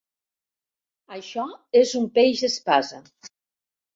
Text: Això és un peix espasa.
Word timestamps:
Això 1.17 1.43
és 1.83 1.93
un 2.01 2.09
peix 2.15 2.43
espasa. 2.49 3.03